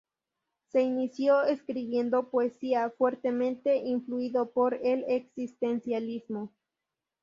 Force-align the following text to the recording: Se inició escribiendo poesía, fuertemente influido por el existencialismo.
Se 0.71 0.81
inició 0.81 1.43
escribiendo 1.43 2.31
poesía, 2.31 2.89
fuertemente 2.89 3.75
influido 3.75 4.49
por 4.49 4.73
el 4.81 5.05
existencialismo. 5.07 6.51